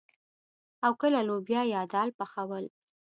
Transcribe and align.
او 0.85 0.91
کله 1.01 1.19
لوبيا 1.27 1.61
يا 1.73 1.81
دال 1.93 2.09
پخول. 2.19 2.65